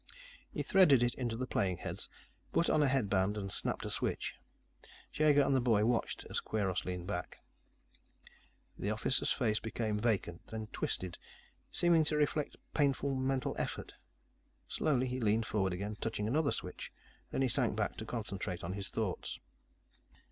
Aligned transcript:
He 0.49 0.63
threaded 0.63 1.03
it 1.03 1.13
into 1.13 1.37
the 1.37 1.45
playing 1.45 1.77
heads, 1.77 2.09
put 2.51 2.71
on 2.71 2.81
a 2.81 2.87
headband, 2.87 3.37
and 3.37 3.51
snapped 3.51 3.85
a 3.85 3.89
switch. 3.91 4.33
Jaeger 5.13 5.43
and 5.43 5.55
the 5.55 5.61
boy 5.61 5.85
watched 5.85 6.25
as 6.27 6.39
Kweiros 6.41 6.85
leaned 6.85 7.05
back. 7.05 7.37
The 8.79 8.89
officer's 8.89 9.31
face 9.31 9.59
became 9.59 9.99
vacant, 9.99 10.47
then 10.47 10.65
twisted, 10.73 11.19
seeming 11.71 12.03
to 12.05 12.15
reflect 12.17 12.55
painful 12.73 13.13
mental 13.13 13.55
effort. 13.59 13.93
Slowly, 14.67 15.05
he 15.05 15.19
leaned 15.19 15.45
forward 15.45 15.71
again, 15.71 15.97
touching 16.01 16.27
another 16.27 16.51
switch. 16.51 16.91
Then, 17.29 17.43
he 17.43 17.47
sank 17.47 17.75
back, 17.75 17.95
to 17.97 18.05
concentrate 18.07 18.63
on 18.63 18.73
his 18.73 18.89
thoughts. 18.89 19.37